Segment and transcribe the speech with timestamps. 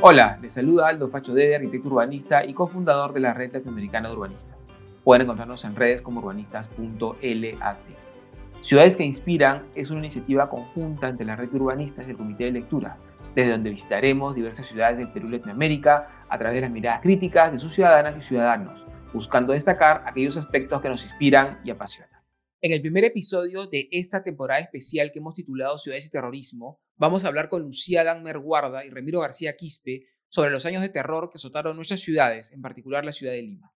[0.00, 4.14] Hola, les saluda Aldo Pacho Dede, arquitecto urbanista y cofundador de la Red Latinoamericana de
[4.14, 4.56] Urbanistas.
[5.02, 7.78] Pueden encontrarnos en redes como urbanistas.lat.
[8.60, 12.52] Ciudades que Inspiran es una iniciativa conjunta entre la Red Urbanistas y el Comité de
[12.52, 12.96] Lectura,
[13.34, 17.50] desde donde visitaremos diversas ciudades del Perú y Latinoamérica a través de las miradas críticas
[17.50, 22.17] de sus ciudadanas y ciudadanos, buscando destacar aquellos aspectos que nos inspiran y apasionan.
[22.60, 27.24] En el primer episodio de esta temporada especial que hemos titulado Ciudades y Terrorismo, vamos
[27.24, 31.30] a hablar con Lucía Danmer Guarda y Ramiro García Quispe sobre los años de terror
[31.30, 33.72] que azotaron nuestras ciudades, en particular la ciudad de Lima.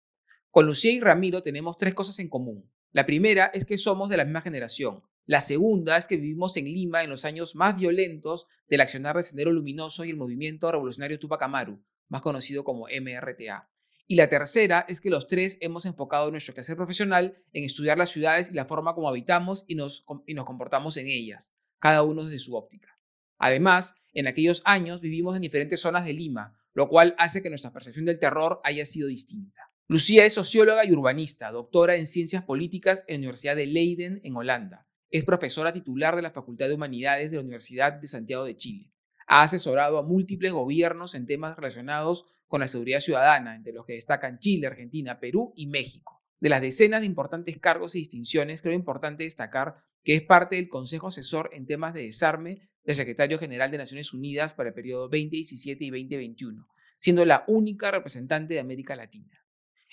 [0.51, 2.73] Con Lucía y Ramiro tenemos tres cosas en común.
[2.91, 5.03] La primera es que somos de la misma generación.
[5.27, 9.25] La segunda es que vivimos en Lima en los años más violentos del accionar de
[9.25, 13.69] Sendero Luminoso y el movimiento revolucionario Tupac Amaru, más conocido como MRTA.
[14.11, 18.11] Y la tercera es que los tres hemos enfocado nuestro quehacer profesional en estudiar las
[18.11, 22.25] ciudades y la forma como habitamos y nos, y nos comportamos en ellas, cada uno
[22.25, 22.99] desde su óptica.
[23.39, 27.73] Además, en aquellos años vivimos en diferentes zonas de Lima, lo cual hace que nuestra
[27.73, 29.71] percepción del terror haya sido distinta.
[29.87, 34.35] Lucía es socióloga y urbanista, doctora en ciencias políticas en la Universidad de Leiden, en
[34.35, 34.89] Holanda.
[35.11, 38.91] Es profesora titular de la Facultad de Humanidades de la Universidad de Santiago de Chile.
[39.29, 43.93] Ha asesorado a múltiples gobiernos en temas relacionados con la seguridad ciudadana, entre los que
[43.93, 46.21] destacan Chile, Argentina, Perú y México.
[46.41, 50.69] De las decenas de importantes cargos y distinciones, creo importante destacar que es parte del
[50.69, 55.03] Consejo Asesor en temas de desarme del Secretario General de Naciones Unidas para el periodo
[55.03, 56.67] 2017 y 2021,
[56.99, 59.39] siendo la única representante de América Latina.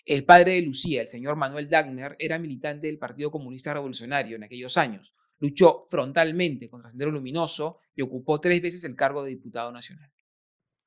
[0.03, 4.45] El padre de Lucía, el señor Manuel Dagner, era militante del Partido Comunista Revolucionario en
[4.45, 5.13] aquellos años.
[5.37, 10.09] Luchó frontalmente contra Sendero Luminoso y ocupó tres veces el cargo de diputado nacional.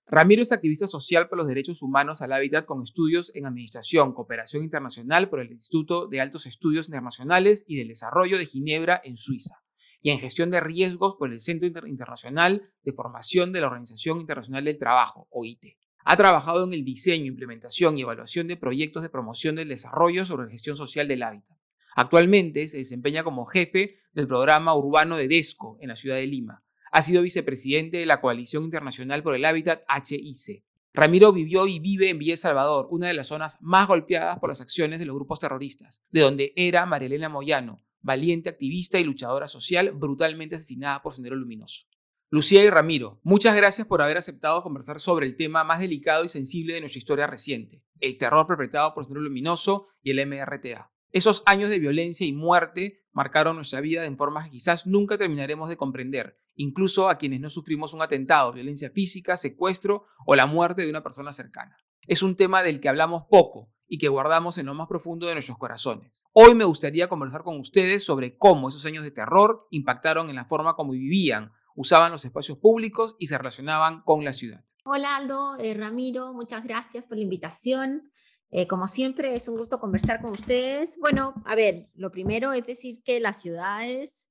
[0.06, 4.64] Ramiro es activista social por los derechos humanos al hábitat con estudios en Administración, Cooperación
[4.64, 9.62] Internacional por el Instituto de Altos Estudios Internacionales y del Desarrollo de Ginebra, en Suiza,
[10.02, 14.64] y en Gestión de Riesgos por el Centro Internacional de Formación de la Organización Internacional
[14.64, 15.76] del Trabajo, OIT.
[16.04, 20.50] Ha trabajado en el diseño, implementación y evaluación de proyectos de promoción del desarrollo sobre
[20.50, 21.56] gestión social del hábitat.
[21.94, 26.64] Actualmente se desempeña como jefe del programa urbano de DESCO en la ciudad de Lima,
[26.90, 30.64] ha sido vicepresidente de la Coalición Internacional por el Hábitat HIC.
[30.92, 34.60] Ramiro vivió y vive en Villa Salvador, una de las zonas más golpeadas por las
[34.60, 39.92] acciones de los grupos terroristas, de donde era Marielena Moyano, valiente activista y luchadora social
[39.92, 41.86] brutalmente asesinada por Sendero Luminoso.
[42.28, 46.28] Lucía y Ramiro, muchas gracias por haber aceptado conversar sobre el tema más delicado y
[46.28, 50.90] sensible de nuestra historia reciente, el terror perpetrado por Sendero Luminoso y el MRTA.
[51.12, 55.68] Esos años de violencia y muerte marcaron nuestra vida en formas que quizás nunca terminaremos
[55.68, 60.82] de comprender incluso a quienes no sufrimos un atentado, violencia física, secuestro o la muerte
[60.82, 61.76] de una persona cercana.
[62.06, 65.32] Es un tema del que hablamos poco y que guardamos en lo más profundo de
[65.32, 66.22] nuestros corazones.
[66.32, 70.44] Hoy me gustaría conversar con ustedes sobre cómo esos años de terror impactaron en la
[70.44, 74.62] forma como vivían, usaban los espacios públicos y se relacionaban con la ciudad.
[74.84, 78.12] Hola Aldo, eh, Ramiro, muchas gracias por la invitación.
[78.50, 80.98] Eh, como siempre, es un gusto conversar con ustedes.
[81.00, 84.29] Bueno, a ver, lo primero es decir que las ciudades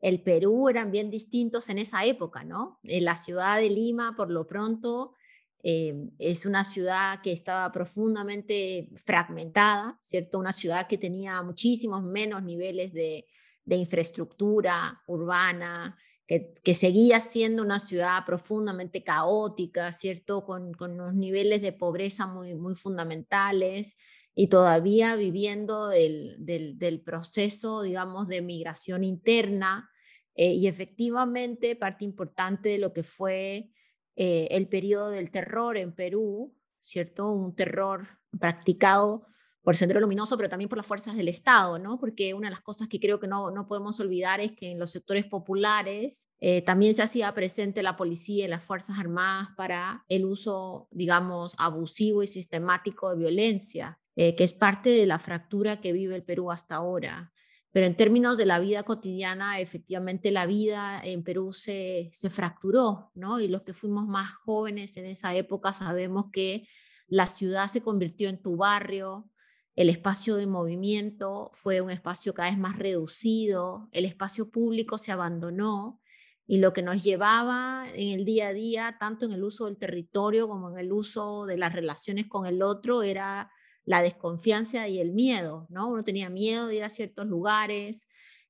[0.00, 2.78] el Perú eran bien distintos en esa época, ¿no?
[2.84, 5.14] En la ciudad de Lima, por lo pronto,
[5.62, 10.38] eh, es una ciudad que estaba profundamente fragmentada, ¿cierto?
[10.38, 13.26] Una ciudad que tenía muchísimos menos niveles de,
[13.66, 15.96] infraestructura urbana,
[16.26, 20.44] que, seguía siendo una ciudad profundamente caótica, ¿cierto?
[20.44, 23.96] Con, unos niveles de pobreza muy, muy fundamentales
[24.34, 29.90] y todavía viviendo del, del, proceso, digamos, de migración interna.
[30.34, 33.70] Eh, y efectivamente, parte importante de lo que fue
[34.16, 37.30] eh, el periodo del terror en Perú, ¿cierto?
[37.30, 38.06] Un terror
[38.38, 39.26] practicado
[39.62, 41.98] por Sendero Luminoso, pero también por las fuerzas del Estado, ¿no?
[41.98, 44.78] Porque una de las cosas que creo que no, no podemos olvidar es que en
[44.78, 50.04] los sectores populares eh, también se hacía presente la policía y las Fuerzas Armadas para
[50.08, 53.98] el uso, digamos, abusivo y sistemático de violencia.
[54.22, 57.32] Eh, que es parte de la fractura que vive el Perú hasta ahora.
[57.72, 63.12] Pero en términos de la vida cotidiana, efectivamente la vida en Perú se, se fracturó,
[63.14, 63.40] ¿no?
[63.40, 66.68] Y los que fuimos más jóvenes en esa época sabemos que
[67.06, 69.30] la ciudad se convirtió en tu barrio,
[69.74, 75.12] el espacio de movimiento fue un espacio cada vez más reducido, el espacio público se
[75.12, 75.98] abandonó
[76.46, 79.78] y lo que nos llevaba en el día a día, tanto en el uso del
[79.78, 83.50] territorio como en el uso de las relaciones con el otro, era
[83.90, 85.88] la desconfianza y el miedo, ¿no?
[85.88, 88.06] Uno tenía miedo de ir a ciertos lugares.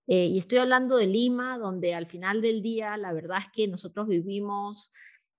[0.07, 3.67] Eh, y estoy hablando de Lima, donde al final del día, la verdad es que
[3.67, 4.93] nosotros vivimos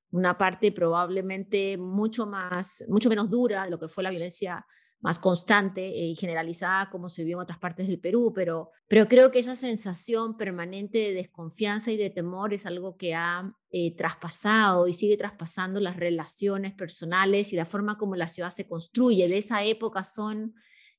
[0.10, 4.66] una parte probablemente mucho más, mucho menos dura de lo que fue la violencia
[5.02, 9.32] más constante y generalizada como se vio en otras partes del Perú, pero, pero creo
[9.32, 14.88] que esa sensación permanente de desconfianza y de temor es algo que ha eh, traspasado
[14.88, 19.28] y sigue traspasando las relaciones personales y la forma como la ciudad se construye.
[19.28, 20.54] De esa época son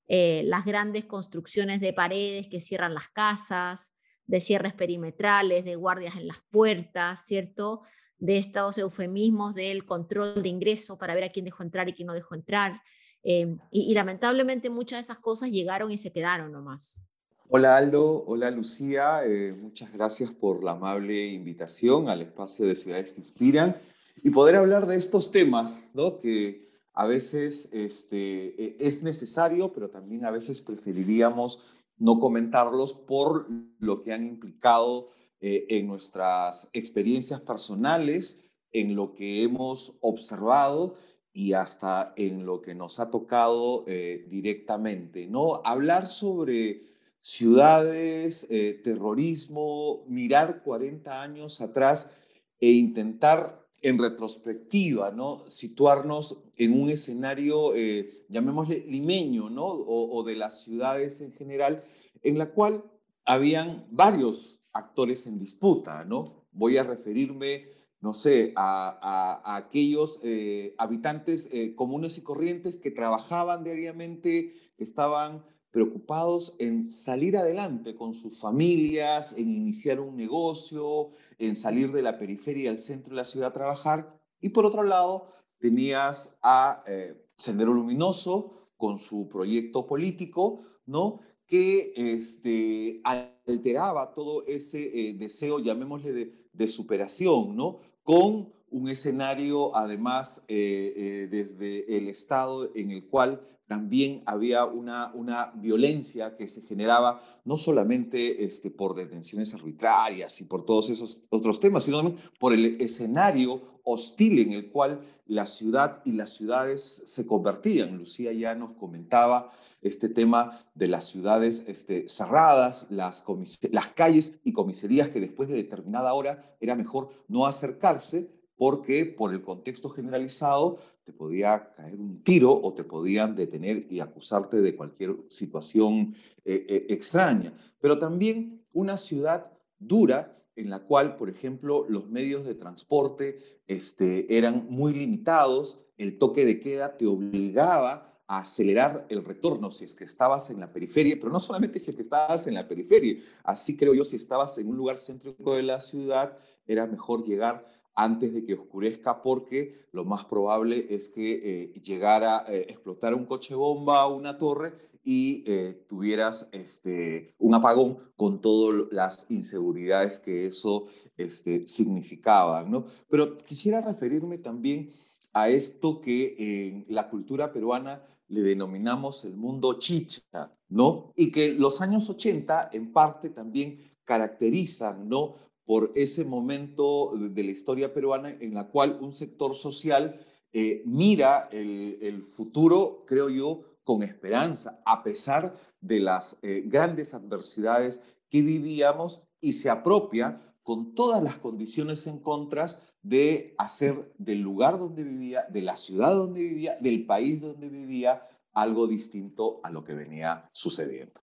[0.08, 3.92] eh, las grandes construcciones de paredes que cierran las casas,
[4.26, 7.82] de cierres perimetrales, de guardias en las puertas, ¿cierto?
[8.18, 12.08] De estos eufemismos del control de ingreso para ver a quién dejó entrar y quién
[12.08, 12.82] no dejó entrar.
[13.24, 17.00] Em, y, lamentablemente muchas de esas cosas llegaron y se quedaron nomás.
[17.48, 23.10] Hola Aldo, hola Lucía, eh, muchas gracias por la amable invitación al espacio de Ciudades
[23.10, 23.76] que Inspiran
[24.22, 26.18] y poder hablar de estos temas, ¿no?
[26.18, 31.68] Que a veces este, e, es necesario, pero también a veces preferiríamos
[31.98, 33.46] no comentarlos por
[33.78, 35.10] lo que han implicado
[35.40, 38.40] eh, en nuestras experiencias personales,
[38.72, 40.94] en lo que hemos observado
[41.32, 45.62] y hasta en lo que nos ha tocado eh, directamente, ¿no?
[45.64, 46.82] Hablar sobre
[47.20, 52.12] ciudades, eh, terrorismo, mirar 40 años atrás
[52.60, 55.38] e intentar en retrospectiva, ¿no?
[55.48, 59.66] Situarnos en un escenario, eh, llamémosle limeño, ¿no?
[59.66, 61.82] O, o, de las ciudades en general,
[62.22, 62.84] en la cual
[63.24, 66.44] habían varios actores en disputa, ¿no?
[66.52, 67.64] Voy a referirme
[68.02, 75.44] no sé, a, aquellos eh, habitantes eh, comunes y corrientes que trabajaban diariamente, que estaban
[75.70, 82.18] preocupados en salir adelante con sus familias, en iniciar un negocio, en salir de la
[82.18, 84.20] periferia al centro de la ciudad a trabajar.
[84.40, 85.28] Y por otro lado,
[85.60, 91.20] tenías a eh, Sendero Luminoso con su proyecto político, ¿no?
[91.46, 97.80] que este, alteraba todo ese deseo, llamémosle de, de superación, ¿no?
[98.04, 103.40] Con un escenario, además, eh, eh, desde el Estado en el cual
[103.72, 110.44] también había una, una violencia que se generaba no solamente este, por detenciones arbitrarias y
[110.44, 115.46] por todos esos otros temas, sino también por el escenario hostil en el cual la
[115.46, 117.96] ciudad y las ciudades se convertían.
[117.96, 123.24] Lucía ya nos comentaba este tema de las ciudades este, cerradas, las,
[123.70, 129.32] las calles y comisarías que después de determinada hora era mejor no acercarse porque por
[129.32, 134.76] el contexto generalizado te podía caer un tiro o te podían detener y acusarte de
[134.76, 136.14] cualquier situación
[136.44, 137.52] eh, eh, extraña.
[137.80, 139.50] Pero también una ciudad
[139.80, 146.16] dura en la cual, por ejemplo, los medios de transporte este, eran muy limitados, el
[146.16, 150.72] toque de queda te obligaba a acelerar el retorno si es que estabas en la
[150.72, 154.14] periferia, pero no solamente si es que estabas en la periferia, así creo yo, si
[154.14, 159.20] estabas en un lugar céntrico de la ciudad, era mejor llegar antes de que oscurezca
[159.20, 164.38] porque lo más probable es que eh, llegara eh, explotar un coche bomba o una
[164.38, 164.74] torre
[165.04, 170.86] y eh, tuvieras este, un apagón con todas las inseguridades que eso
[171.16, 172.62] este, significaba.
[172.62, 172.86] ¿no?
[173.08, 174.90] Pero quisiera referirme también
[175.34, 180.22] a esto que en la cultura peruana le denominamos el mundo chicha,
[180.68, 181.12] ¿no?
[181.16, 185.34] Y que los años 80 en parte también caracterizan, ¿no?
[185.72, 190.20] Por ese momento de la historia peruana en la cual un sector social
[190.52, 198.02] eh, mira el, futuro, creo yo, con esperanza, a pesar de las eh, grandes adversidades
[198.28, 202.66] que vivíamos y se apropia con todas las condiciones en contra
[203.00, 208.28] de hacer del lugar donde vivía, de la ciudad donde vivía, del país donde vivía,
[208.52, 211.21] algo distinto a lo que venía sucediendo.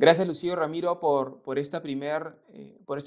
[0.00, 1.78] Gracias, Lucío Ramiro, eh, por este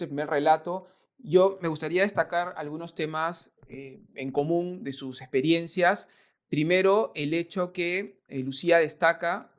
[0.06, 0.86] primer relato.
[1.18, 6.08] Yo me gustaría destacar algunos temas eh, en común de sus experiencias.
[6.50, 9.52] Primero, el hecho que eh, Lucía destaca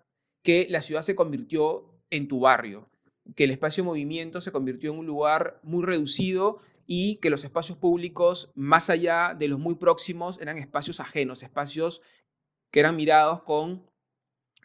[0.45, 2.89] que la ciudad se convirtió en tu barrio,
[3.35, 7.43] que el espacio de movimiento se convirtió en un lugar muy reducido y que los
[7.43, 12.01] espacios públicos, más allá de los muy próximos, eran espacios ajenos, espacios
[12.71, 13.83] que eran mirados con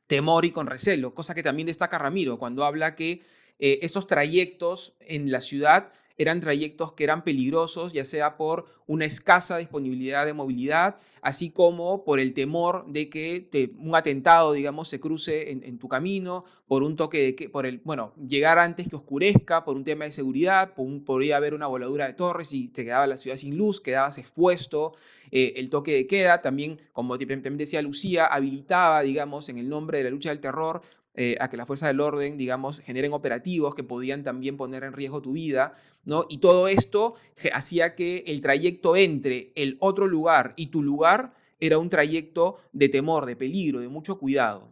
[0.10, 3.22] temor y con recelo, cosa que también destaca Ramiro cuando habla que
[3.60, 9.06] eh, esos trayectos en la ciudad eran trayectos que eran peligrosos, ya sea por una
[9.06, 15.00] escasa disponibilidad de movilidad, así como por el temor de que un atentado, digamos, se
[15.00, 18.98] cruce en, tu camino, por un toque de que, por el, bueno, llegar antes que
[18.98, 20.74] oscurezca, por un tema de seguridad,
[21.06, 24.96] podría haber una voladura de torres y te quedaba la ciudad sin luz, quedabas expuesto,
[25.32, 30.00] eh, el toque de queda, también, como también decía Lucía, habilitaba, digamos, en el nombre
[30.00, 30.82] de la lucha del terror,
[31.16, 34.94] eh, a que la fuerza del orden, digamos, generen operativos que podían también poner en
[34.94, 35.74] riesgo tu vida,
[36.06, 36.26] ¿no?
[36.30, 37.16] Y todo esto
[37.54, 42.90] hacía que el trayecto entre el otro lugar y tu lugar era un trayecto de
[42.90, 44.70] temor, de peligro, de mucho cuidado.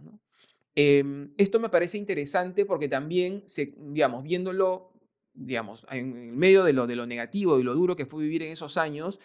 [0.75, 4.91] Em, esto me parece interesante porque también, se, digamos, viéndolo
[5.37, 8.51] digamos, en medio de lo, de lo negativo y lo duro que fue vivir en
[8.51, 9.19] esos años,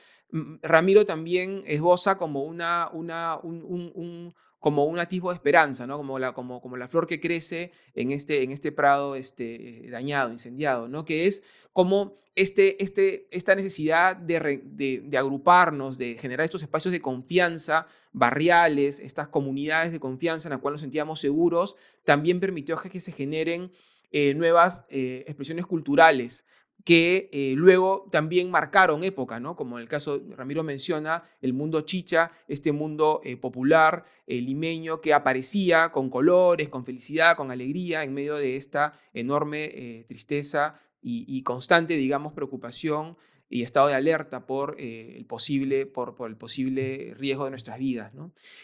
[0.62, 5.96] Ramiro también esboza como, una, una, un, como un atisbo de esperanza, ¿no?
[5.96, 10.30] como, la, como, como la flor que crece en este, en este prado este, dañado,
[10.30, 11.04] incendiado, ¿no?
[11.04, 11.42] que es
[11.72, 14.62] como este, este, esta necesidad de,
[15.02, 20.60] de, agruparnos, de generar estos espacios de confianza barriales, estas comunidades de confianza en las
[20.60, 23.72] cuales nos sentíamos seguros, también permitió que se generen
[24.12, 26.46] eh, nuevas eh, expresiones culturales
[26.84, 29.54] que eh, luego también marcaron época, ¿no?
[29.54, 35.00] como en el caso, Ramiro menciona, el mundo chicha, este mundo eh, popular, eh, limeño,
[35.00, 41.42] que aparecía con colores, con felicidad, con alegría, en medio de esta enorme tristeza y,
[41.42, 43.16] constante, digamos, preocupación
[43.48, 48.12] y estado de alerta por, el, posible, por, el posible riesgo de nuestras vidas.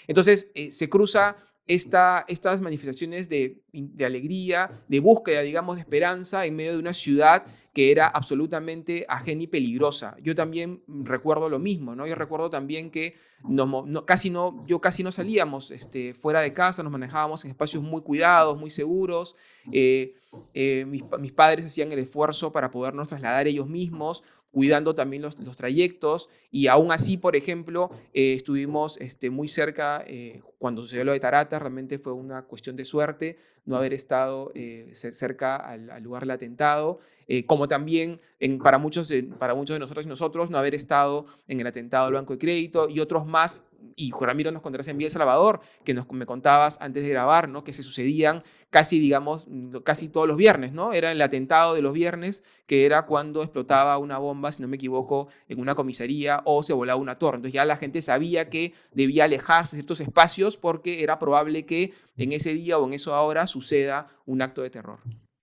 [0.06, 1.36] Entonces, se cruza
[1.68, 3.60] esta, estas manifestaciones de,
[4.04, 7.44] alegría, de búsqueda, digamos, de esperanza en medio de una ciudad
[7.74, 10.16] que era absolutamente ajena y peligrosa.
[10.22, 12.06] Yo también recuerdo lo mismo, ¿no?
[12.06, 16.82] Yo recuerdo también que no, casi no, yo casi no salíamos este, fuera de casa,
[16.82, 19.36] nos manejábamos en espacios muy cuidados, muy seguros.
[19.70, 20.14] Eh,
[20.54, 26.28] eh, mis, padres hacían el esfuerzo para podernos trasladar ellos mismos cuidando también los, trayectos
[26.50, 31.20] y aún así, por ejemplo, eh, estuvimos este, muy cerca eh, cuando sucedió lo de
[31.20, 36.30] Tarata, realmente fue una cuestión de suerte no haber estado eh, cerca al, lugar del
[36.30, 37.00] atentado,
[37.46, 41.26] como también en, para, muchos de, para muchos de nosotros y nosotros no haber estado
[41.46, 44.98] en el atentado del Banco de Crédito y otros más y Ramiro nos contarás en
[44.98, 47.64] Vía Salvador, que nos, me contabas antes de grabar, ¿no?
[47.64, 49.46] que se sucedían casi, digamos,
[49.84, 50.92] casi todos los viernes, ¿no?
[50.92, 54.76] Era el atentado de los viernes, que era cuando explotaba una bomba, si no me
[54.76, 57.36] equivoco, en una comisaría o se volaba una torre.
[57.36, 61.92] Entonces ya la gente sabía que debía alejarse de ciertos espacios porque era probable que
[62.16, 65.00] en ese día o en eso ahora suceda un acto de terror.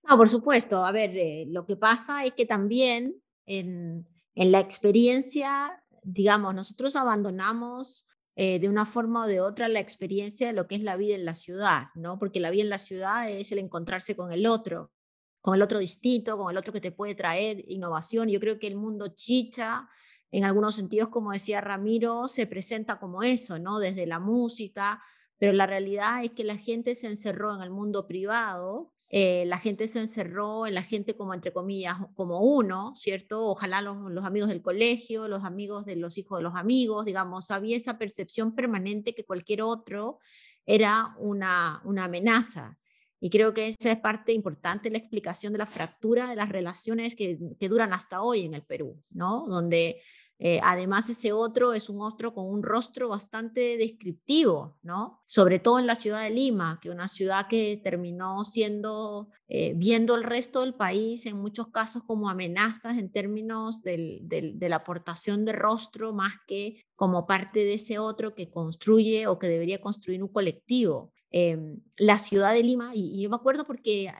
[0.08, 0.84] No, por supuesto.
[0.84, 6.94] A ver, eh, lo que pasa es que también en, en la experiencia, digamos, nosotros
[6.94, 8.06] abandonamos
[8.38, 11.14] eh, de una forma o de otra la experiencia de lo que es la vida
[11.14, 12.18] en la ciudad, ¿no?
[12.18, 14.92] Porque la vida en la ciudad es el encontrarse con el otro,
[15.40, 18.28] con el otro distinto, con el otro que te puede traer innovación.
[18.28, 19.88] Yo creo que el mundo chicha,
[20.30, 23.78] en algunos sentidos, como decía Ramiro, se presenta como eso, ¿no?
[23.78, 25.02] Desde la música,
[25.38, 29.58] pero la realidad es que la gente se encerró en el mundo privado eh, la
[29.58, 33.46] gente se encerró en la gente como entre comillas, como uno, ¿cierto?
[33.46, 37.50] Ojalá los, los, amigos del colegio, los amigos de los hijos de los amigos, digamos,
[37.50, 40.18] había esa percepción permanente que cualquier otro
[40.66, 42.78] era una, una amenaza.
[43.20, 47.14] Y creo que esa es parte importante la explicación de la fractura de las relaciones
[47.14, 49.44] que, que duran hasta hoy en el Perú, ¿no?
[49.46, 50.00] Donde
[50.38, 55.22] eh, además, ese otro es un otro con un rostro bastante descriptivo, ¿no?
[55.24, 60.14] Sobre todo en la ciudad de Lima, que una ciudad que terminó siendo, eh, viendo
[60.14, 65.52] el resto del país en muchos casos como amenazas en términos de la aportación de
[65.52, 70.28] rostro, más que como parte de ese otro que construye o que debería construir un
[70.28, 71.14] colectivo.
[71.38, 74.10] Em, la ciudad de Lima, y, yo me acuerdo porque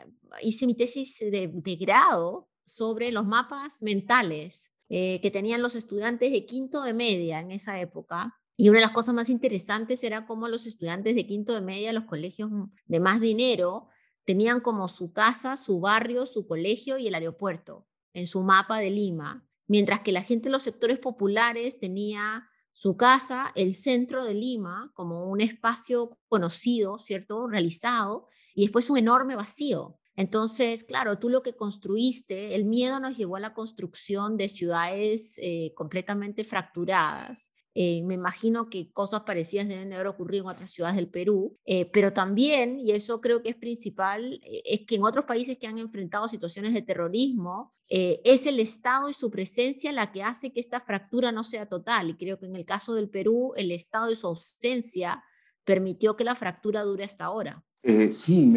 [0.42, 6.44] hice mi tesis de grado sobre los mapas mentales eh, que tenían los estudiantes de
[6.44, 8.38] quinto de media en esa época.
[8.58, 11.94] Y una de las cosas más interesantes era cómo los estudiantes de quinto de media,
[11.94, 12.50] los colegios
[12.84, 13.88] de más dinero,
[14.26, 18.90] tenían como su casa, su barrio, su colegio y el aeropuerto en su mapa de
[18.90, 22.46] Lima, mientras que la gente de los sectores populares tenía
[22.76, 27.46] su casa, el centro de Lima, como un espacio conocido, ¿cierto?
[27.46, 29.98] Realizado, y después un enorme vacío.
[30.14, 35.38] Entonces, claro, tú lo que construiste, el miedo nos llevó a la construcción de ciudades
[35.38, 37.50] eh, completamente fracturadas.
[37.78, 41.58] Eh, me imagino que cosas parecidas deben de haber ocurrido en otras ciudades del Perú,
[41.66, 45.66] eh, pero también, y eso creo que es principal, es que en otros países que
[45.66, 50.58] han enfrentado situaciones de terrorismo, es el Estado y su presencia la que hace que
[50.58, 52.10] esta fractura no sea total.
[52.10, 55.22] Y creo que en el caso del Perú, el Estado y su ausencia
[55.64, 57.62] permitió que la fractura dure hasta ahora.
[57.88, 58.52] Eh, sí,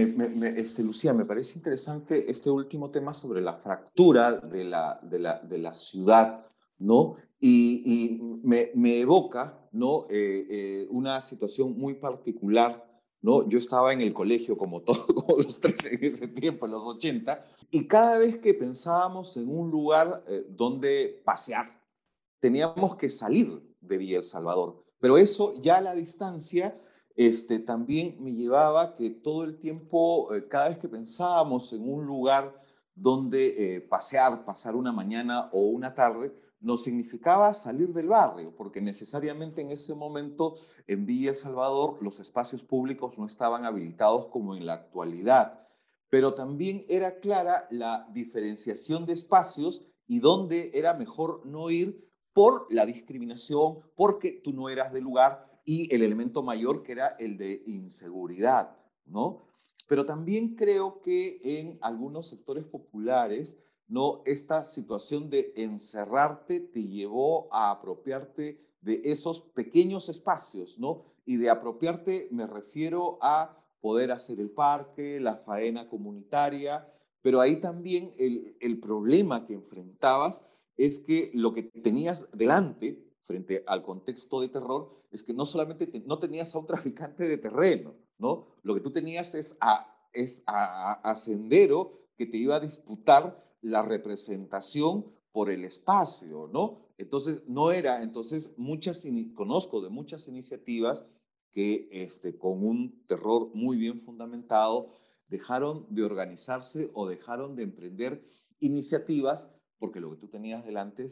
[0.55, 5.39] este, Lucía, me parece interesante este último tema sobre la fractura de la, de la,
[5.39, 6.47] de la ciudad,
[6.79, 7.15] ¿no?
[7.39, 10.03] Y, me, evoca, ¿no?
[10.09, 12.85] Eh, eh, una situación muy particular,
[13.21, 13.47] ¿no?
[13.47, 17.45] Yo estaba en el colegio, como todos los tres en ese tiempo, en los 80,
[17.71, 21.79] y cada vez que pensábamos en un lugar donde pasear,
[22.39, 24.83] teníamos que salir de Villa El Salvador.
[24.99, 26.77] Pero eso ya a la distancia
[27.19, 32.05] este, también me llevaba que todo el tiempo, eh, cada vez que pensábamos en un
[32.05, 32.63] lugar
[32.95, 38.81] donde eh, pasear, pasar una mañana o una tarde, no significaba salir del barrio, porque
[38.81, 40.55] necesariamente en ese momento
[40.87, 45.67] en Villa El Salvador los espacios públicos no estaban habilitados como en la actualidad,
[46.09, 52.67] pero también era clara la diferenciación de espacios y dónde era mejor no ir por
[52.69, 57.37] la discriminación, porque tú no eras del lugar y el elemento mayor que era el
[57.37, 58.75] de inseguridad,
[59.05, 59.43] ¿no?
[59.87, 63.57] Pero también creo que en algunos sectores populares,
[63.89, 64.21] ¿no?
[64.25, 71.03] Esta situación de encerrarte te llevó a apropiarte de esos pequeños espacios, ¿no?
[71.25, 76.87] Y de apropiarte me refiero a poder hacer el parque, la faena comunitaria,
[77.21, 80.41] pero ahí también el, el problema que enfrentabas
[80.77, 86.03] es que lo que tenías delante, frente al contexto de terror, es que no solamente
[86.05, 88.47] no tenías a un traficante de terreno, ¿no?
[88.63, 93.81] Lo que tú tenías es a, es a, Sendero que te iba a disputar la
[93.81, 96.79] representación por el espacio, ¿no?
[96.97, 101.05] Entonces, no era, entonces, muchas, conozco de muchas iniciativas
[101.51, 104.89] que este, con un terror muy bien fundamentado
[105.27, 108.25] dejaron de organizarse o dejaron de emprender
[108.59, 111.07] iniciativas porque lo que tú tenías delante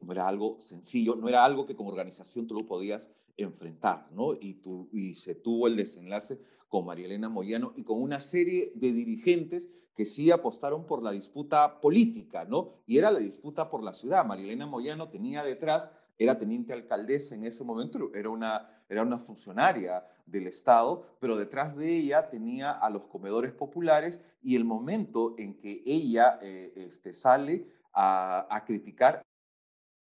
[0.00, 4.34] no era algo sencillo, no era algo que como organización tú lo podías enfrentar, ¿no?
[4.34, 9.68] Y, se tuvo el desenlace con María Elena Moyano y con una serie de dirigentes
[9.94, 12.72] que sí apostaron por la disputa política, ¿no?
[12.86, 14.24] Y era la disputa por la ciudad.
[14.24, 19.18] María Elena Moyano tenía detrás, era teniente alcaldesa en ese momento, era una, era una
[19.18, 25.34] funcionaria del Estado, pero detrás de ella tenía a los comedores populares y el momento
[25.38, 29.24] en que ella eh, este, sale a, criticar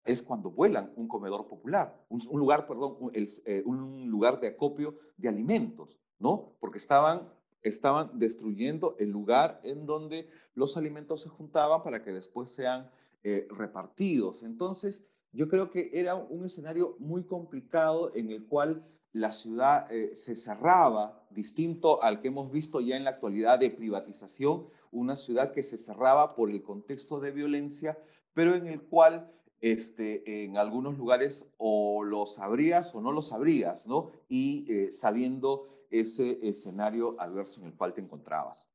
[0.06, 5.30] es cuando vuelan un comedor popular, un, lugar, perdón, eh, un lugar de acopio de
[5.30, 6.56] alimentos, ¿no?
[6.60, 7.30] Porque estaban,
[7.62, 12.90] estaban destruyendo el lugar en donde los alimentos se juntaban para que después sean
[13.24, 14.44] eh, repartidos.
[14.44, 20.16] Entonces, yo creo que era un escenario muy complicado en el cual la ciudad eh,
[20.16, 25.52] se cerraba, distinto al que hemos visto ya en la actualidad de privatización, una ciudad
[25.52, 27.98] que se cerraba por el contexto de violencia,
[28.34, 29.32] pero en el cual
[29.64, 34.12] este, en algunos lugares o lo sabrías o no lo sabrías, ¿no?
[34.28, 38.70] Y eh, sabiendo ese escenario adverso en el cual te encontrabas.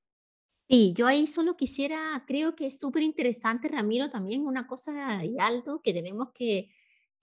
[0.67, 5.39] Sí, yo ahí solo quisiera, creo que es súper interesante, Ramiro, también una cosa y
[5.39, 6.71] algo que tenemos que,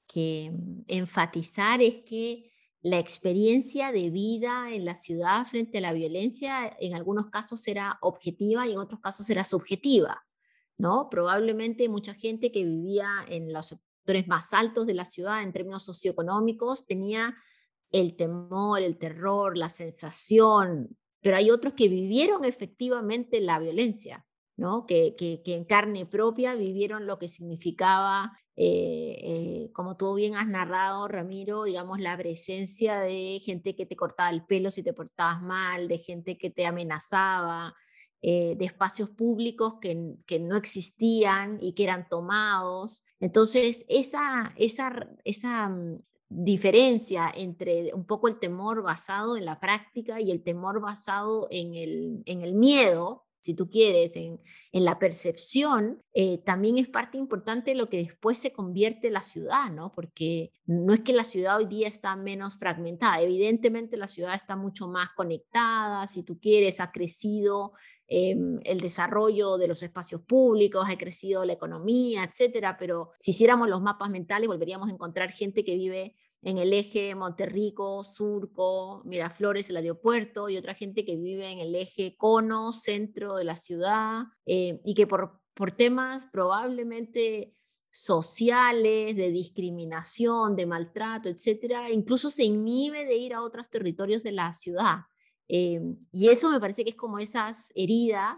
[0.06, 0.51] que
[0.88, 2.51] enfatizar es que
[2.84, 7.97] la experiencia de vida en la ciudad frente a la violencia en algunos casos será
[8.01, 10.24] objetiva y en otros casos será subjetiva,
[10.77, 11.09] ¿no?
[11.09, 15.83] Probablemente mucha gente que vivía en los sectores más altos de la ciudad en términos
[15.83, 17.35] socioeconómicos tenía
[17.91, 24.25] el temor, el terror, la sensación, pero hay otros que vivieron efectivamente la violencia,
[24.57, 24.85] ¿no?
[24.85, 30.47] Que, que, en carne propia vivieron lo que significaba eh, eh, como tú bien has
[30.47, 35.41] narrado, Ramiro, digamos, la presencia de gente que te cortaba el pelo si te portabas
[35.41, 37.75] mal, de gente que te amenazaba,
[38.27, 43.03] eh, de espacios públicos que, que, no existían y que eran tomados.
[43.19, 50.19] Entonces, esa, esa, esa mm, diferencia entre un poco el temor basado en la práctica
[50.21, 54.39] y el temor basado en el, en el miedo, si tú quieres, en,
[54.71, 59.69] la percepción, eh, también es parte importante de lo que después se convierte la ciudad,
[59.69, 59.91] ¿no?
[59.93, 64.55] Porque no es que la ciudad hoy día está menos fragmentada, evidentemente la ciudad está
[64.55, 67.73] mucho más conectada, si tú quieres, ha crecido
[68.07, 73.69] em, el desarrollo de los espacios públicos, ha crecido la economía, etcétera, pero si hiciéramos
[73.69, 76.15] los mapas mentales volveríamos a encontrar gente que vive
[76.45, 81.73] en el eje Monterrico, Surco, Miraflores, el aeropuerto, y otra gente que vive en el
[81.73, 87.55] eje Cono, centro de la ciudad, eh, y que por, por temas probablemente
[87.89, 94.33] sociales, de discriminación, de maltrato, etcétera, incluso se inhibe de ir a otros territorios de
[94.33, 95.05] la ciudad.
[95.47, 95.81] Eh,
[96.12, 98.38] y eso me parece que es como esas heridas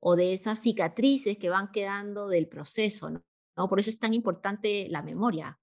[0.00, 3.68] o de esas cicatrices que van quedando del proceso, ¿no?
[3.68, 5.58] Por eso es tan importante la memoria.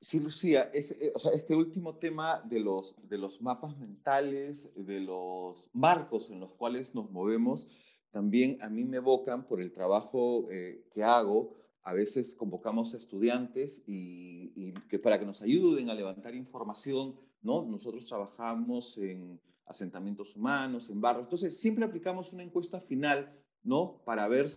[0.00, 6.28] Sí, Lucía, eh, este último tema de los, de los mapas mentales, de los marcos
[6.30, 7.68] en los cuales nos movemos,
[8.12, 11.54] también a mí me evocan por el trabajo eh, que hago.
[11.82, 17.64] A veces convocamos a estudiantes y, que para que nos ayuden a levantar información, ¿no?
[17.64, 21.24] Nosotros trabajamos en asentamientos humanos, en barrios.
[21.24, 24.02] Entonces, siempre aplicamos una encuesta final, ¿no?
[24.04, 24.48] Para ver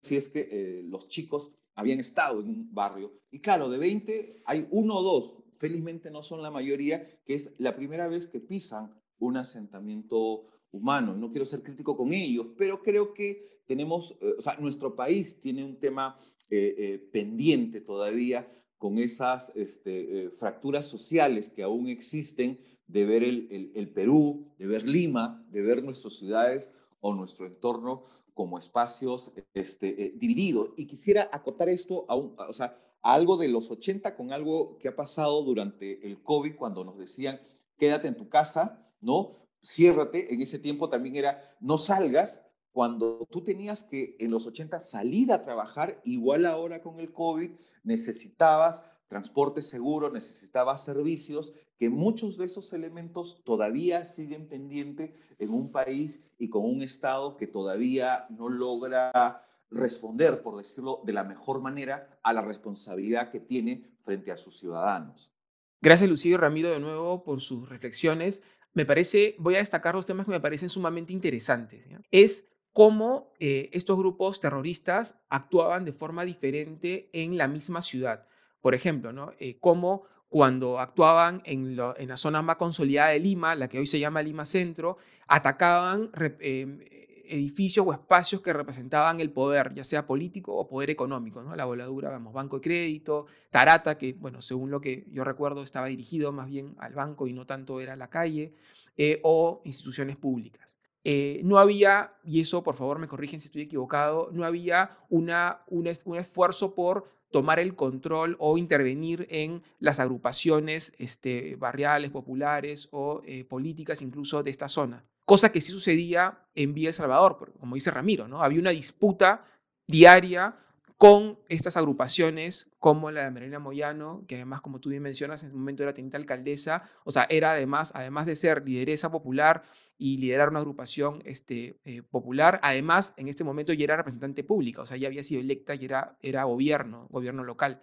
[0.00, 3.12] si es que eh, los chicos habían estado en un barrio.
[3.30, 7.54] Y claro, de 20 hay uno o dos, felizmente no son la mayoría, que es
[7.58, 11.16] la primera vez que pisan un asentamiento humanos.
[11.16, 15.40] No quiero ser crítico con ellos, pero creo que tenemos, eh, o sea, nuestro país
[15.40, 18.48] tiene un tema eh, pendiente todavía
[18.78, 24.88] con esas este, fracturas sociales que aún existen de ver el, el, Perú, de ver
[24.88, 30.70] Lima, de ver nuestras ciudades o nuestro entorno como espacios este, divididos.
[30.76, 34.78] Y quisiera acotar esto a, un, o sea, a algo de los 80 con algo
[34.78, 37.40] que ha pasado durante el COVID cuando nos decían,
[37.76, 39.30] quédate en tu casa, ¿no?
[39.62, 40.32] Ciérrate.
[40.32, 42.42] En ese tiempo también era, no salgas,
[42.76, 47.52] cuando tú tenías que en los 80 salir a trabajar, igual ahora con el COVID,
[47.84, 55.70] necesitabas transporte seguro, necesitabas servicios, que muchos de esos elementos todavía siguen pendientes en un
[55.70, 61.60] país y con un Estado que todavía no logra responder, por decirlo de la mejor
[61.60, 65.32] manera, a la responsabilidad que tiene frente a sus ciudadanos.
[65.80, 68.42] Gracias, y Ramiro, de nuevo por sus reflexiones.
[68.74, 71.84] Me parece, voy a destacar los temas que me parecen sumamente interesantes.
[72.10, 78.26] Es cómo eh, estos grupos terroristas actuaban de forma diferente en la misma ciudad.
[78.66, 79.30] Por ejemplo, ¿no?
[79.38, 84.00] Eh, cómo cuando actuaban en, la zona más consolidada de Lima, la que hoy se
[84.00, 84.96] llama Lima Centro,
[85.28, 86.80] atacaban em,
[87.28, 91.54] edificios o espacios que representaban el poder, ya sea político o poder económico, ¿no?
[91.54, 95.86] La voladura, vamos, Banco de Crédito, Tarata, que, bueno, según lo que yo recuerdo, estaba
[95.86, 98.52] dirigido más bien al banco y no tanto era la calle,
[98.96, 100.76] eh, o instituciones públicas.
[101.08, 105.62] Eh, no había, y eso por favor me corrigen si estoy equivocado, no había una,
[105.68, 113.20] un, esfuerzo por tomar el control o intervenir en las agrupaciones este, barriales, populares o
[113.26, 115.04] eh, políticas incluso de esta zona.
[115.26, 118.42] Cosa que sí sucedía en Villa El Salvador, como dice Ramiro, ¿no?
[118.42, 119.44] Había una disputa
[119.86, 120.56] diaria
[120.96, 125.50] con estas agrupaciones como la de Marina Moyano, que además, como tú bien mencionas, en
[125.50, 129.62] ese momento era teniente alcaldesa, o sea, era además, además de ser lideresa popular
[129.98, 134.82] y liderar una agrupación este, eh, popular, además, en este momento ya era representante pública,
[134.82, 137.82] o sea, ya había sido electa y era, era gobierno, gobierno local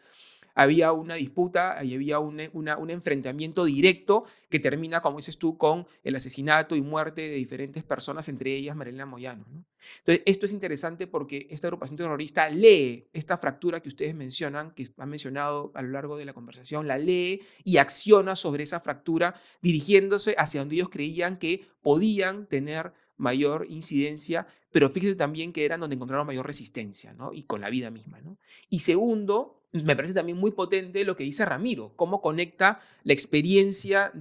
[0.56, 5.88] había una disputa y había un, un, enfrentamiento directo que termina, como dices tú, con
[6.04, 9.46] el asesinato y muerte de diferentes personas, entre ellas Marilena Moyano.
[10.00, 14.88] Entonces, esto es interesante porque esta agrupación terrorista lee esta fractura que ustedes mencionan, que
[14.98, 19.36] han mencionado a lo largo de la conversación, la lee y acciona sobre esa fractura
[19.62, 25.80] dirigiéndose hacia donde ellos creían que podían tener mayor incidencia, pero fíjese también que eran
[25.80, 27.32] donde encontraron mayor resistencia, ¿no?
[27.34, 28.38] Y con la vida misma, ¿no?
[28.70, 34.12] Y segundo, me parece también muy potente lo que dice Ramiro, cómo conecta la experiencia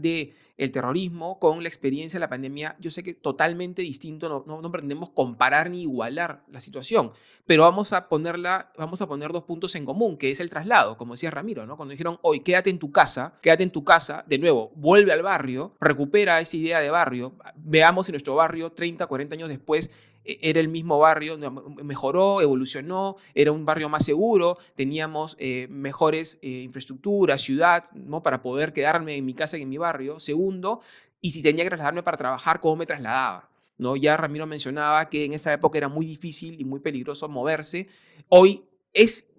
[0.59, 2.77] el terrorismo con la experiencia de la pandemia.
[2.79, 7.13] Yo sé que totalmente distinto, no, no, pretendemos comparar ni igualar la situación,
[7.47, 10.97] pero vamos a, ponerla, vamos a poner dos puntos en común, que es el traslado,
[10.97, 11.77] como decía Ramiro, ¿no?
[11.77, 15.23] cuando dijeron, hoy quédate en tu casa, quédate en tu casa, de nuevo, vuelve al
[15.23, 19.91] barrio, recupera esa idea de barrio, veamos si nuestro barrio 30, 40 años después
[20.25, 21.37] era el mismo barrio,
[21.83, 28.23] mejoró, evolucionó, era un barrio más seguro, teníamos eh, mejores eh, infraestructuras, ciudad, ¿no?
[28.23, 30.21] para poder quedarme en mi casa y en mi barrio.
[30.21, 30.81] Segundo,
[31.21, 33.49] y si tenía que trasladarme para trabajar, ¿cómo me trasladaba?
[33.79, 33.97] ¿No?
[33.97, 37.89] Ya Ramiro mencionaba que en esa época era muy difícil y muy peligroso moverse.
[38.29, 39.32] Hoy es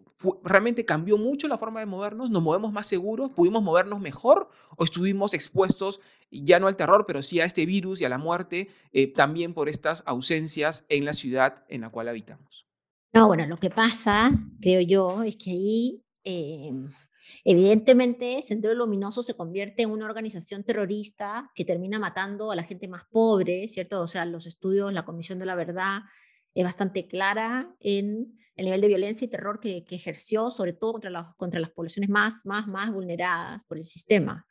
[0.43, 4.83] realmente cambió mucho la forma de movernos, nos movemos más seguros, pudimos movernos mejor o
[4.83, 5.99] estuvimos expuestos
[6.31, 9.53] ya no al terror, pero sí a este virus y a la muerte, eh, también
[9.53, 12.65] por estas ausencias en la ciudad en la cual habitamos.
[13.13, 16.91] No, bueno, lo que pasa, creo yo, es que ahí em,
[17.43, 22.87] evidentemente Sendero Luminoso se convierte en una organización terrorista que termina matando a la gente
[22.87, 24.01] más pobre, ¿cierto?
[24.01, 25.99] O sea, los estudios, la Comisión de la Verdad
[26.53, 31.33] es bastante clara en el nivel de violencia y terror que, ejerció, sobre todo contra,
[31.37, 34.45] contra las poblaciones más, más, más vulneradas por el sistema.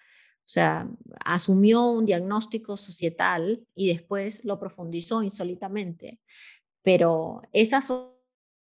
[0.44, 0.88] O sea,
[1.24, 6.20] asumió un diagnóstico societal y después lo profundizó insólitamente.
[6.82, 7.80] Pero esa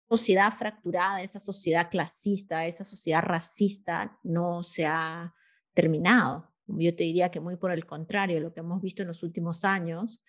[0.07, 5.33] sociedad fracturada, esa sociedad clasista, esa sociedad racista no se ha
[5.73, 6.53] terminado.
[6.67, 9.65] Yo te diría que muy por el contrario, lo que hemos visto en los últimos
[9.65, 10.23] años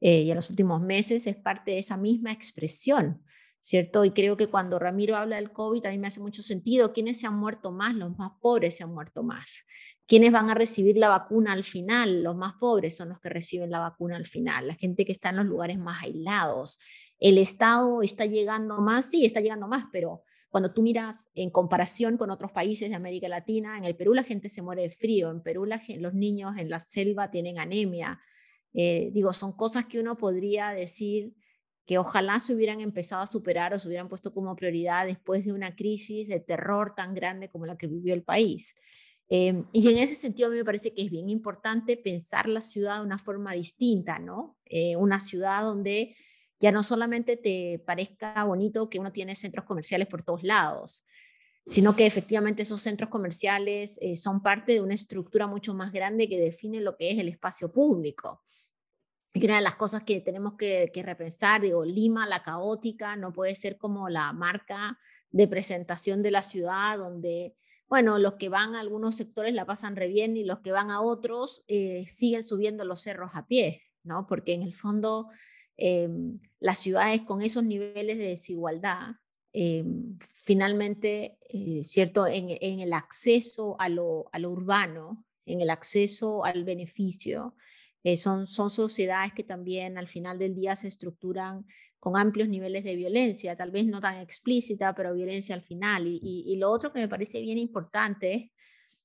[0.00, 3.22] eh, y en los últimos meses es parte de esa misma expresión.
[3.60, 4.04] ¿cierto?
[4.04, 6.92] Y creo que cuando Ramiro habla del COVID, a mí me hace mucho sentido.
[6.92, 7.94] ¿Quiénes se han muerto más?
[7.94, 9.64] Los más pobres se han muerto más.
[10.06, 12.24] ¿Quiénes van a recibir la vacuna al final?
[12.24, 15.28] Los más pobres son los que reciben la vacuna al final, la gente que está
[15.28, 16.80] en los lugares más aislados.
[17.20, 22.16] El Estado está llegando más, sí, está llegando más, pero cuando tú miras en comparación
[22.16, 25.30] con otros países de América Latina, en el Perú la gente se muere de frío,
[25.30, 28.20] en Perú los niños en la selva tienen anemia.
[28.72, 31.34] Eh, digo, son cosas que uno podría decir
[31.86, 35.52] que ojalá se hubieran empezado a superar o se hubieran puesto como prioridad después de
[35.52, 38.74] una crisis de terror tan grande como la que vivió el país.
[39.28, 42.62] Em, y en ese sentido a mí me parece que es bien importante pensar la
[42.62, 44.56] ciudad de una forma distinta, ¿no?
[44.66, 46.16] Eh, una ciudad donde
[46.60, 51.04] ya no solamente te parezca bonito que uno tiene centros comerciales por todos lados,
[51.64, 56.28] sino que efectivamente esos centros comerciales eh, son parte de una estructura mucho más grande
[56.28, 58.42] que define lo que es el espacio público.
[59.32, 63.32] Y una de las cosas que tenemos que, que, repensar, digo, Lima, la caótica, no
[63.32, 64.98] puede ser como la marca
[65.30, 67.54] de presentación de la ciudad, donde,
[67.88, 70.90] bueno, los que van a algunos sectores la pasan re bien y los que van
[70.90, 74.26] a otros eh, siguen subiendo los cerros a pie, ¿no?
[74.26, 75.28] Porque en el fondo
[75.76, 79.12] em, las ciudades con esos niveles de desigualdad,
[79.52, 82.26] em, finalmente, eh, ¿cierto?
[82.26, 87.54] En, en, el acceso a lo, a lo urbano, en el acceso al beneficio,
[88.02, 91.66] eh, son, son sociedades que también al final del día se estructuran
[91.98, 96.06] con amplios niveles de violencia, tal vez no tan explícita, pero violencia al final.
[96.06, 98.52] Y, y, lo otro que me parece bien importante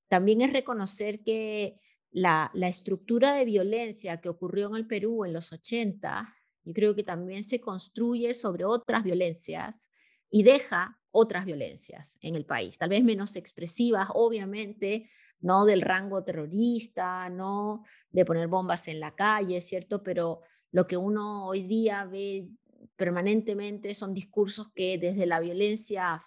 [0.07, 1.77] también es reconocer que
[2.11, 6.95] la, la, estructura de violencia que ocurrió en el Perú en los 80, yo creo
[6.95, 9.91] que también se construye sobre otras violencias
[10.29, 15.09] y deja otras violencias en el país, tal vez menos expresivas, obviamente,
[15.39, 20.03] no del rango terrorista, no de poner bombas en la calle, ¿cierto?
[20.03, 22.49] Pero lo que uno hoy día ve
[22.95, 26.23] permanentemente son discursos que desde la violencia,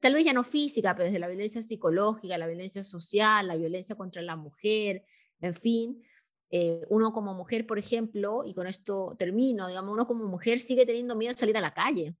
[0.00, 3.96] tal vez ya no física, pero desde la violencia psicológica, la violencia social, la violencia
[3.96, 5.04] contra la mujer,
[5.40, 6.02] en fin,
[6.50, 10.86] eh, uno como mujer, por ejemplo, y con esto termino, digamos, uno como mujer sigue
[10.86, 12.14] teniendo miedo de salir a la calle.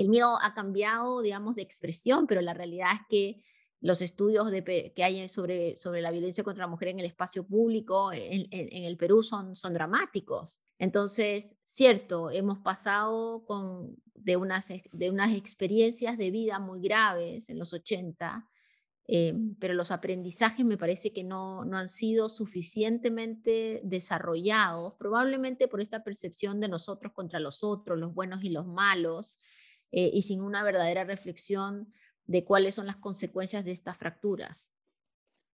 [0.00, 3.44] El miedo ha cambiado, digamos, de expresión, pero la realidad es que
[3.80, 7.46] los estudios de, que hay sobre, sobre la violencia contra la mujer en el espacio
[7.46, 10.60] público en, en, el Perú son, son dramáticos.
[10.78, 17.58] Entonces, cierto, hemos pasado con, de, unas, de unas experiencias de vida muy graves en
[17.58, 18.48] los 80,
[19.06, 25.80] eh, pero los aprendizajes me parece que no, no han sido suficientemente desarrollados, probablemente por
[25.80, 29.38] esta percepción de nosotros contra los otros, los buenos y los malos,
[29.90, 31.92] eh, y sin una verdadera reflexión
[32.26, 34.74] de cuáles son las consecuencias de estas fracturas.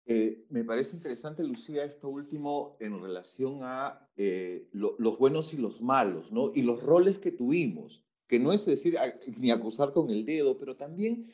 [0.05, 5.81] Eh, me parece interesante, Lucía, esto último en relación a eh, los buenos y los
[5.81, 6.49] malos, ¿no?
[6.53, 8.97] Y los roles que tuvimos, que no es decir
[9.37, 11.31] ni acusar con el dedo, pero también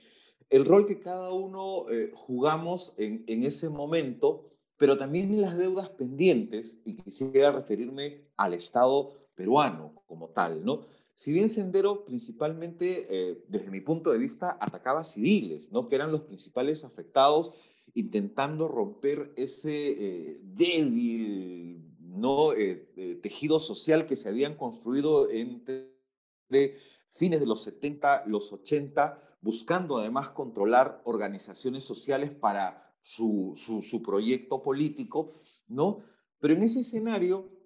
[0.49, 6.95] el rol que cada uno jugamos en ese momento, pero también las deudas pendientes, y
[6.95, 10.81] quisiera referirme al Estado peruano como tal, ¿no?
[11.19, 15.89] Si bien Sendero principalmente, eh, desde mi punto de vista, atacaba civiles, ¿no?
[15.89, 17.51] que eran los principales afectados,
[17.93, 22.53] intentando romper ese eh, débil ¿no?
[22.53, 25.91] Eh, tejido social que se habían construido entre
[27.15, 34.01] fines de los 70, los 80, buscando además controlar organizaciones sociales para su, su, su
[34.01, 35.33] proyecto político,
[35.67, 35.99] ¿no?
[36.39, 37.58] Pero en ese escenario,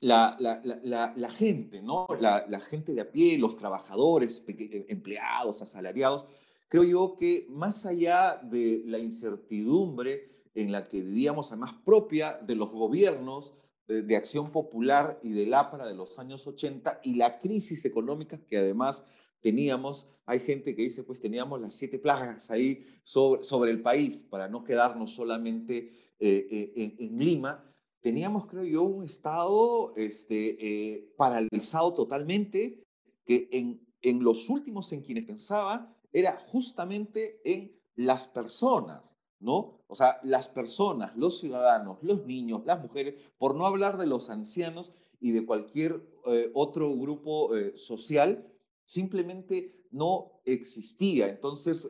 [0.00, 2.06] la, la, la, gente, ¿no?
[2.18, 6.26] La, gente de a pie, los trabajadores, eh, empleados, asalariados,
[6.68, 12.54] creo yo que más allá de la incertidumbre en la que vivíamos, además propia de
[12.54, 13.54] los gobiernos
[13.86, 18.56] de, acción popular y del APRA de los años 80 y la crisis económica que
[18.56, 19.04] además
[19.40, 24.24] teníamos, hay gente que dice, pues teníamos las siete plagas ahí sobre, sobre el país
[24.30, 27.69] para no quedarnos solamente eh, eh, en Lima
[28.00, 32.82] teníamos, creo yo, un Estado este, eh, paralizado totalmente,
[33.24, 39.82] que en, en los últimos en quienes pensaba era justamente en las personas, ¿no?
[39.86, 44.30] O sea, las personas, los ciudadanos, los niños, las mujeres, por no hablar de los
[44.30, 48.50] ancianos y de cualquier eh, otro grupo eh, social,
[48.84, 51.28] simplemente no existía.
[51.28, 51.88] Entonces,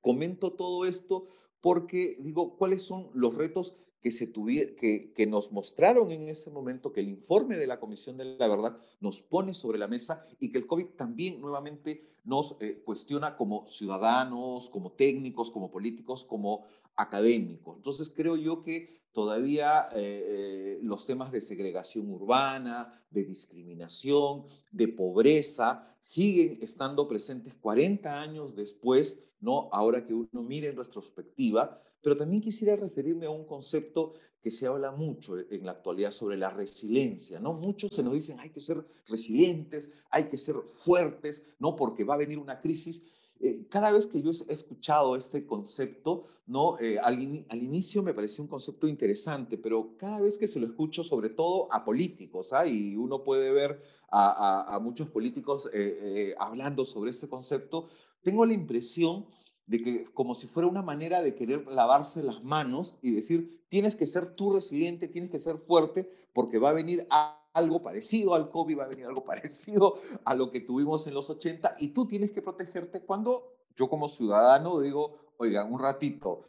[0.00, 1.26] comento todo esto
[1.60, 6.92] porque digo, ¿cuáles son los retos que, se que, que nos mostraron en ese momento,
[6.92, 10.52] que el informe de la Comisión de la Verdad nos pone sobre la mesa y
[10.52, 16.66] que el COVID también nuevamente nos eh, cuestiona como ciudadanos, como técnicos, como políticos, como
[16.94, 17.78] académicos.
[17.78, 24.86] Entonces creo yo que todavía eh, eh, los temas de segregación urbana, de discriminación, de
[24.86, 29.68] pobreza, siguen estando presentes 40 años después, ¿no?
[29.72, 34.68] Ahora que uno mire en retrospectiva, pero también quisiera referirme a un concepto que se
[34.68, 37.52] habla mucho en la actualidad sobre la resiliencia, ¿no?
[37.52, 41.74] Muchos se nos dicen, hay que ser resilientes, hay que ser fuertes, ¿no?
[41.74, 43.02] Porque va a venir una crisis.
[43.40, 46.78] Eh, cada vez que yo he escuchado este concepto, ¿no?
[46.78, 51.02] Eh, al, inicio me pareció un concepto interesante, pero cada vez que se lo escucho,
[51.02, 52.68] sobre todo a políticos, ¿ah?
[52.68, 57.88] y uno puede ver a, muchos políticos eh, hablando sobre este concepto,
[58.22, 59.26] tengo la impresión
[59.66, 63.96] de que como si fuera una manera de querer lavarse las manos y decir, tienes
[63.96, 67.06] que ser tú resiliente, tienes que ser fuerte, porque va a venir
[67.52, 71.28] algo parecido al COVID, va a venir algo parecido a lo que tuvimos en los
[71.30, 76.48] 80 y tú tienes que protegerte cuando yo como ciudadano digo, oigan, un ratito,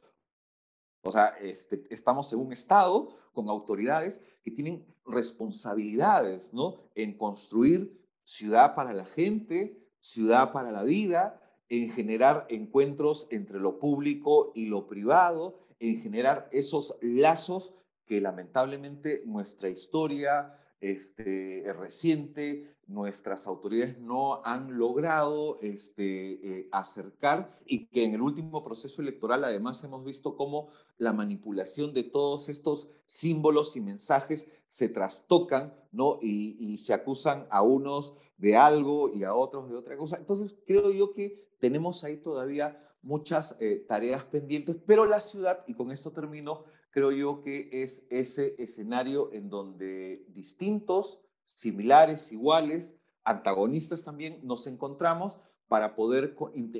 [1.02, 6.76] o sea, este, estamos en un Estado con autoridades que tienen responsabilidades, ¿no?
[6.96, 13.80] En construir ciudad para la gente, ciudad para la vida, en generar encuentros entre lo
[13.80, 17.74] público y lo privado, en generar esos lazos
[18.06, 27.88] que lamentablemente nuestra historia este, reciente, nuestras autoridades no han logrado este, eh, acercar y
[27.88, 32.88] que en el último proceso electoral además hemos visto cómo la manipulación de todos estos
[33.06, 35.74] símbolos y mensajes se trastocan
[36.22, 40.18] y se acusan a unos de algo y a otros de otra cosa.
[40.18, 45.74] Entonces creo yo que tenemos ahí todavía muchas eh, tareas pendientes, pero la ciudad, y
[45.74, 54.04] con esto termino, creo yo que es ese escenario en donde distintos, similares, iguales, antagonistas
[54.04, 56.36] también, nos encontramos para poder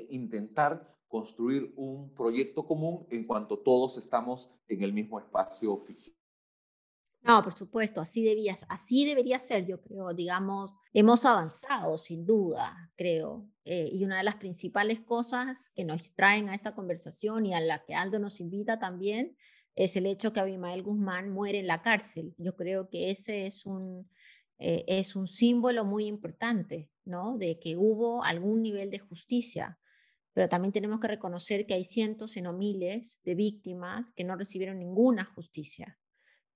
[0.08, 6.17] intentar construir un proyecto común en cuanto todos estamos en el mismo espacio físico.
[7.22, 12.90] No, por supuesto, así debías, así debería ser, yo creo, digamos, hemos avanzado sin duda,
[12.96, 17.54] creo, eh, y una de las principales cosas que nos traen a esta conversación y
[17.54, 19.36] a la que Aldo nos invita también
[19.74, 22.34] es el hecho que Abimael Guzmán muere en la cárcel.
[22.38, 24.08] Yo creo que ese es un,
[24.58, 27.36] eh, es un símbolo muy importante, ¿no?
[27.36, 29.78] De que hubo algún nivel de justicia,
[30.32, 34.36] pero también tenemos que reconocer que hay cientos, y no miles, de víctimas que no
[34.36, 35.98] recibieron ninguna justicia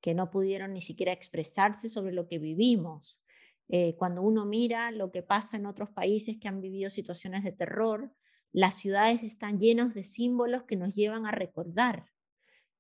[0.03, 3.23] que no pudieron ni siquiera expresarse sobre lo que vivimos.
[3.69, 7.53] Eh, cuando uno mira lo que pasa en otros países que han vivido situaciones de
[7.53, 8.13] terror,
[8.53, 12.07] las ciudades están llenas de símbolos que nos llevan a recordar.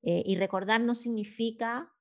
[0.02, 1.92] Eh, y recordar no significa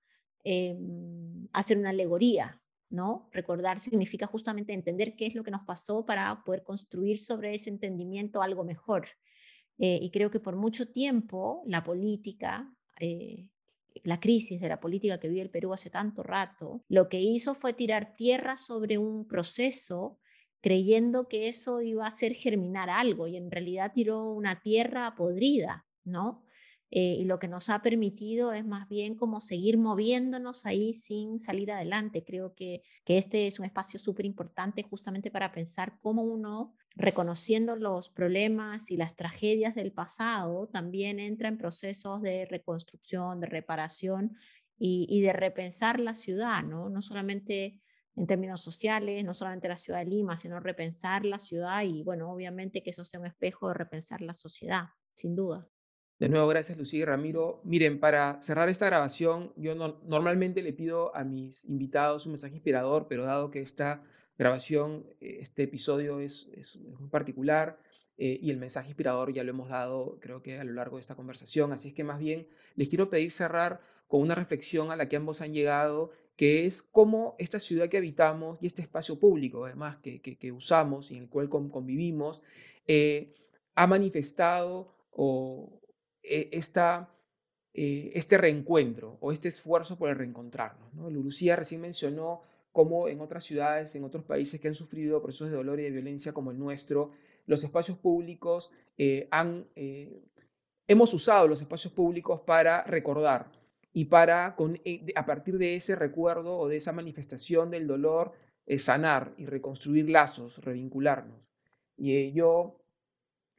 [0.44, 3.30] em, hacer una alegoría, ¿no?
[3.32, 7.70] Recordar significa justamente entender qué es lo que nos pasó para poder construir sobre ese
[7.70, 9.08] entendimiento algo mejor.
[9.78, 12.74] Eh, y creo que por mucho tiempo la política
[14.04, 17.56] la crisis de la política que vive el Perú hace tanto rato, lo que hizo
[17.56, 20.20] fue tirar tierra sobre un proceso
[20.62, 25.88] creyendo que eso iba a hacer germinar algo y en realidad tiró una tierra podrida,
[26.04, 26.44] ¿no?
[26.94, 31.40] Eh, y lo que nos ha permitido es más bien como seguir moviéndonos ahí sin
[31.40, 32.26] salir adelante.
[32.26, 37.78] Creo que, que este es un espacio súper importante justamente para pensar cómo uno, reconociendo
[37.78, 44.36] los problemas y las tragedias del pasado, también entra en procesos de reconstrucción, de reparación
[44.78, 46.90] y, y de repensar la ciudad, ¿no?
[46.90, 47.82] No solamente
[48.18, 52.30] en términos sociales, no solamente la ciudad de Lima, sino repensar la ciudad y, bueno,
[52.30, 55.70] obviamente que eso sea un espejo de repensar la sociedad, sin duda.
[56.22, 57.62] De nuevo, gracias Lucía y Ramiro.
[57.64, 63.08] Miren, para cerrar esta grabación, yo normalmente le pido a mis invitados un mensaje inspirador,
[63.10, 64.04] pero dado que esta
[64.38, 66.48] grabación, eh, este episodio es,
[67.00, 67.80] muy particular
[68.20, 71.02] eh, y el mensaje inspirador ya lo hemos dado, creo que a lo largo de
[71.02, 74.96] esta conversación, así es que más bien les quiero pedir cerrar con una reflexión a
[74.96, 79.18] la que ambos han llegado, que es cómo esta ciudad que habitamos y este espacio
[79.18, 82.44] público, además, que, que, usamos y en el cual convivimos,
[82.86, 83.34] eh,
[83.74, 85.81] ha manifestado o,
[86.32, 86.50] eh,
[87.74, 90.94] eh, este reencuentro o este esfuerzo por el reencontrarnos.
[90.94, 91.10] ¿no?
[91.10, 92.42] Lucía recién mencionó
[92.72, 95.92] cómo en otras ciudades, en otros países que han sufrido procesos de dolor y de
[95.92, 97.12] violencia como el nuestro,
[97.48, 99.68] los espacios públicos eh, han,
[100.88, 103.52] hemos usado los espacios públicos para recordar
[103.92, 104.80] y para, con,
[105.16, 108.32] a partir de ese recuerdo o de esa manifestación del dolor,
[108.78, 111.42] sanar y reconstruir lazos, revincularnos.
[111.98, 112.80] Y yo,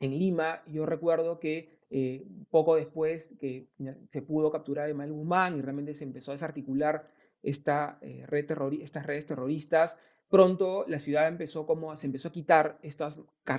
[0.00, 3.66] en Lima, yo recuerdo que eh, poco después que
[4.08, 7.06] se pudo capturar a Emmanuel Guzmán y realmente se empezó a desarticular
[7.42, 8.46] esta, eh, red
[8.80, 9.98] estas redes terroristas,
[10.30, 13.18] pronto la ciudad empezó como, se empezó a quitar estas,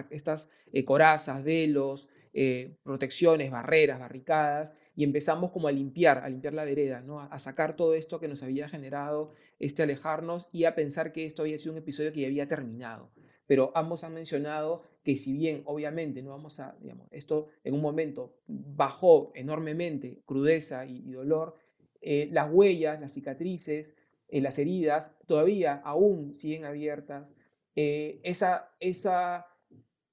[0.10, 2.10] estas eh, corazas, velos,
[2.82, 7.19] protecciones, barreras, barricadas, y empezamos como a limpiar, a limpiar la vereda, ¿no?
[7.19, 11.43] a, sacar todo esto que nos había generado este alejarnos y a pensar que esto
[11.43, 13.12] había sido un episodio que ya había terminado.
[13.46, 17.82] Pero ambos han mencionado que si bien obviamente no vamos a, digamos, esto en un
[17.82, 21.56] momento bajó enormemente crudeza y, dolor,
[22.02, 23.96] eh, las huellas, las cicatrices,
[24.30, 27.36] eh, las heridas todavía aún siguen abiertas.
[27.76, 29.47] Eh, esa, esa,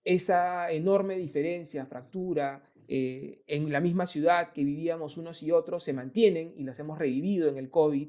[0.04, 6.52] esa enorme diferencia, fractura en la misma ciudad que vivíamos unos y otros se mantienen
[6.56, 8.08] y las hemos revivido en el COVID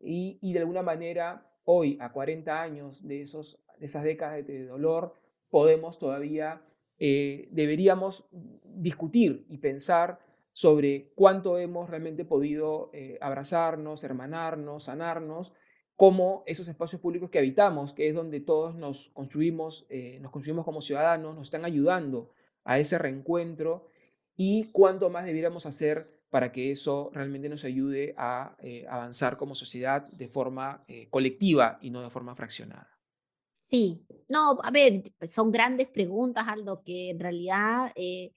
[0.00, 4.64] y, y de alguna manera hoy, a 40 años de, esos, de esas décadas de
[4.64, 5.14] dolor,
[5.50, 6.62] podemos todavía
[6.98, 8.24] eh, deberíamos
[8.64, 10.18] discutir y pensar
[10.52, 15.52] sobre cuánto hemos realmente podido eh, abrazarnos, hermanarnos, sanarnos,
[15.94, 20.64] como esos espacios públicos que habitamos, que es donde todos nos construimos, eh, nos construimos
[20.64, 22.32] como ciudadanos, nos están ayudando
[22.64, 23.88] a ese reencuentro
[24.36, 28.54] y cuánto más debiéramos hacer para que eso realmente nos ayude a
[28.88, 32.97] avanzar como sociedad de forma colectiva y no de forma fraccionada.
[33.70, 38.32] Sí, no, a ver, pues, son grandes preguntas, Aldo, que en realidad eh,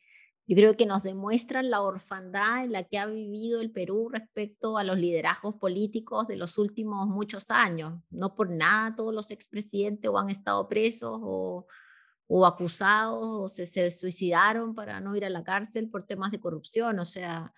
[0.46, 4.78] yo creo que nos demuestran la orfandad en la que ha vivido el Perú respecto
[4.78, 8.02] a los liderazgos políticos de los últimos muchos años.
[8.10, 11.66] No por nada todos los expresidentes o han estado presos o,
[12.28, 16.42] o acusados o se, se suicidaron para no ir a la cárcel por temas de
[16.42, 17.00] corrupción.
[17.00, 17.54] O sea,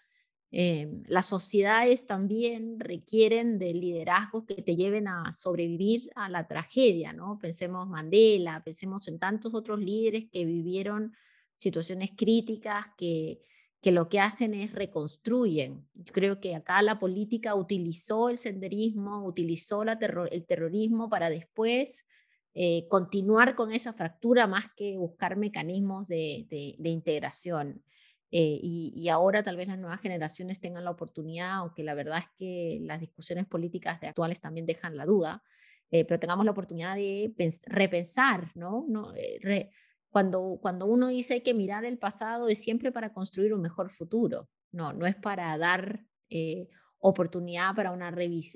[0.56, 7.12] Em, las sociedades también requieren de liderazgos que te lleven a sobrevivir a la tragedia,
[7.12, 7.40] ¿no?
[7.40, 11.16] Pensemos Mandela, pensemos en tantos otros líderes que vivieron
[11.56, 13.42] situaciones críticas que,
[13.82, 15.88] que lo que hacen es reconstruyen.
[15.96, 19.94] Yo creo que acá la política utilizó el senderismo, utilizó la
[20.30, 22.06] el terrorismo para después
[22.54, 27.84] eh, continuar con esa fractura más que buscar mecanismos de, de, de integración.
[28.36, 32.26] Eh, y, ahora tal vez las nuevas generaciones tengan la oportunidad, aunque la verdad es
[32.36, 35.44] que las discusiones políticas de actuales también dejan la duda,
[35.92, 37.32] eh, pero tengamos la oportunidad de
[37.68, 38.86] repensar, ¿no?
[38.90, 39.70] no eh,
[40.10, 43.92] cuando, cuando uno dice hay que mirar el pasado es siempre para construir un mejor
[43.92, 46.04] futuro, no, no es para dar
[46.98, 48.12] oportunidad para una,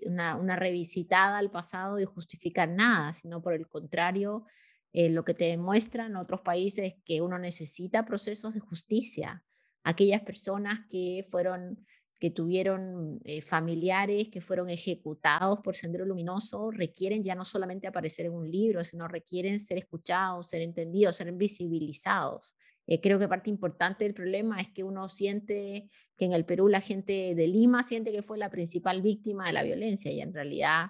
[0.07, 4.43] una, una, revisitada al pasado y justificar nada, sino por el contrario,
[4.91, 9.43] lo que te demuestran otros países es que uno necesita procesos de justicia,
[9.87, 11.85] aquellas personas que fueron
[12.19, 18.25] que tuvieron eh, familiares que fueron ejecutados por Sendero Luminoso requieren ya no solamente aparecer
[18.25, 22.55] en un libro, sino requieren ser escuchados, ser entendidos, ser visibilizados.
[22.87, 26.67] Eh, creo que parte importante del problema es que uno siente que en el Perú
[26.69, 30.33] la gente de Lima siente que fue la principal víctima de la violencia y en
[30.33, 30.87] realidad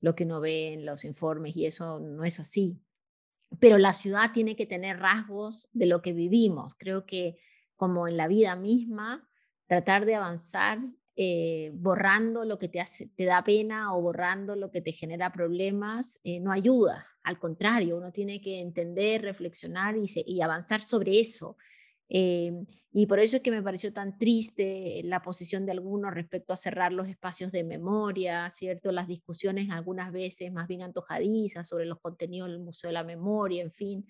[0.00, 2.80] lo que uno ve en los informes y eso no es así.
[3.58, 6.74] Pero la ciudad tiene que tener rasgos de lo que vivimos.
[6.78, 7.38] Creo que
[7.80, 9.26] como en la vida misma,
[9.66, 10.80] tratar de avanzar
[11.16, 15.32] eh, borrando lo que te, hace, te da pena o borrando lo que te genera
[15.32, 17.06] problemas, eh, no ayuda.
[17.22, 21.56] Al contrario, uno tiene que entender, reflexionar y, avanzar sobre eso.
[22.10, 26.52] Em, y por eso es que me pareció tan triste la posición de algunos respecto
[26.52, 28.92] a cerrar los espacios de memoria, ¿cierto?
[28.92, 33.62] Las discusiones algunas veces más bien antojadizas sobre los contenidos del Museo de la Memoria,
[33.62, 34.06] en fin.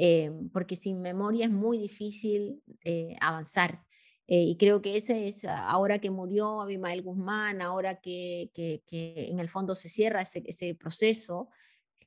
[0.00, 3.84] Em, porque sin memoria es muy difícil eh, avanzar.
[4.28, 8.84] Eh, y creo que ese es, ahora que murió Abimael Guzmán, ahora que, que,
[9.28, 11.48] en el fondo se cierra ese, ese proceso,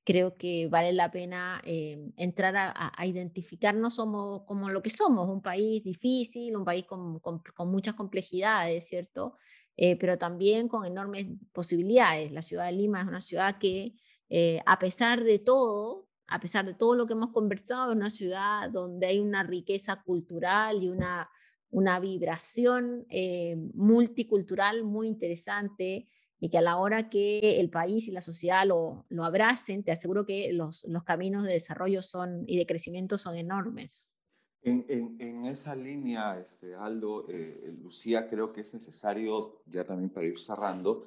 [0.05, 5.41] creo que vale la pena em, entrar a, identificarnos como, como lo que somos, un
[5.41, 9.35] país difícil, un país con, con, muchas complejidades, ¿cierto?
[9.75, 12.31] Eh, pero también con enormes posibilidades.
[12.31, 13.95] La ciudad de Lima es una ciudad que,
[14.65, 18.69] a pesar de todo, a pesar de todo lo que hemos conversado, es una ciudad
[18.69, 21.29] donde hay una riqueza cultural y una,
[21.69, 26.07] una vibración eh, multicultural muy interesante
[26.39, 29.91] y que a la hora que el país y la sociedad lo, lo abracen, te
[29.91, 34.09] aseguro que los, los, caminos de desarrollo son, y de crecimiento son enormes.
[34.63, 40.27] En, en, esa línea, este, Aldo, eh, Lucía, creo que es necesario, ya también para
[40.27, 41.03] ir cerrando,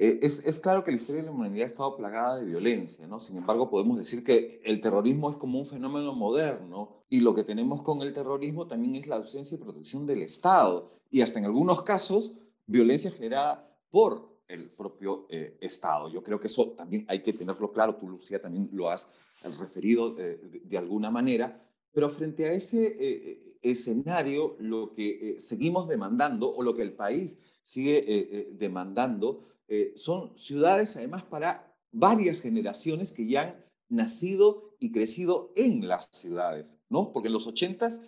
[0.00, 3.08] eh, es, es, claro que la historia de la humanidad ha estado plagada de violencia,
[3.08, 3.18] ¿no?
[3.18, 7.42] Sin embargo, podemos decir que el terrorismo es como un fenómeno moderno y lo que
[7.42, 11.46] tenemos con el terrorismo también es la ausencia y protección del Estado y hasta en
[11.46, 12.32] algunos casos
[12.66, 16.08] violencia generada por el propio eh, Estado.
[16.08, 19.12] Yo creo que eso también hay que tenerlo claro, tú Lucía también lo has
[19.58, 26.54] referido eh, de, de, alguna manera, pero frente a ese escenario, lo que seguimos demandando
[26.54, 33.26] o lo que el país sigue demandando eh, son ciudades además para varias generaciones que
[33.26, 37.12] ya han nacido y crecido en las ciudades, ¿no?
[37.12, 38.00] Porque en los ochentas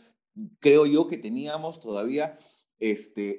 [0.59, 2.39] creo yo que teníamos todavía
[2.79, 3.37] este,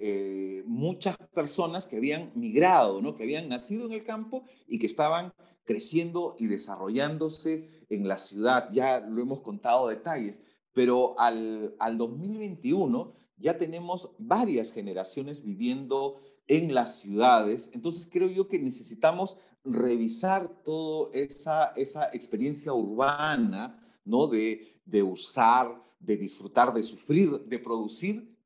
[0.59, 3.15] eh, muchas personas que habían migrado, ¿no?
[3.15, 8.69] Que habían nacido en el campo y que estaban creciendo y desarrollándose en la ciudad.
[8.72, 10.41] Ya lo hemos contado detalles,
[10.74, 16.22] pero al, al 2021 ya tenemos varias generaciones viviendo
[16.52, 17.72] en las ciudades.
[17.74, 24.28] Entonces creo yo que necesitamos revisar toda esa, esa experiencia urbana, ¿no?
[24.28, 28.38] De, de usar, de disfrutar, de sufrir, de producir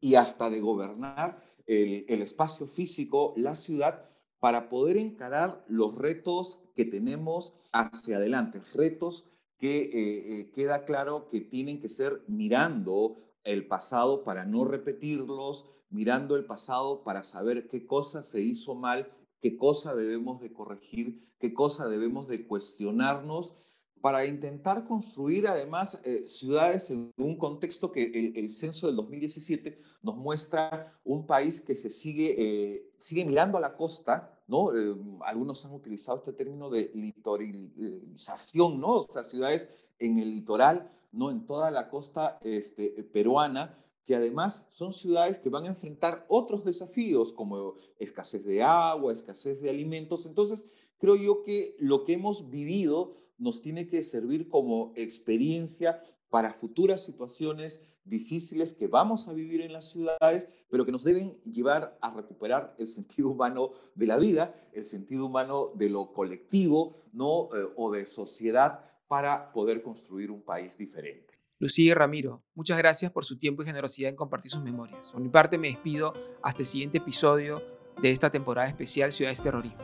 [0.00, 6.60] y hasta de gobernar el, el espacio físico, la ciudad, para poder encarar los retos
[6.76, 9.26] que tenemos hacia adelante, retos
[9.58, 15.66] que eh, eh, queda claro que tienen que ser mirando el pasado para no repetirlos,
[15.88, 21.28] mirando el pasado para saber qué cosa se hizo mal, qué cosa debemos de corregir,
[21.38, 23.56] qué cosa debemos de cuestionarnos
[24.00, 30.16] para intentar construir además eh, ciudades en un contexto que el, censo del 2017 nos
[30.16, 34.74] muestra un país que se sigue, eh, sigue mirando a la costa, ¿no?
[34.74, 38.94] Eh, algunos han utilizado este término de litoralización, ¿no?
[38.96, 39.68] O sea, ciudades
[40.00, 41.30] en el litoral, ¿no?
[41.30, 46.64] En toda la costa este, peruana, que además son ciudades que van a enfrentar otros
[46.64, 50.26] desafíos como escasez de agua, escasez de alimentos.
[50.26, 50.66] Entonces,
[50.98, 57.02] creo yo que lo que hemos vivido nos tiene que servir como experiencia para futuras
[57.02, 62.12] situaciones difíciles que vamos a vivir en las ciudades, pero que nos deben llevar a
[62.12, 67.48] recuperar el sentido humano de la vida, el sentido humano de lo colectivo, ¿no?
[67.54, 71.34] Eh, o de sociedad para poder construir un país diferente.
[71.58, 75.10] Lucía y Ramiro, muchas gracias por su tiempo y generosidad en compartir sus memorias.
[75.10, 77.60] Por mi parte me despido hasta el siguiente episodio
[78.00, 79.82] de esta temporada especial Ciudades Terrorismo.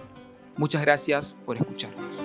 [0.56, 2.15] Muchas gracias por escucharnos.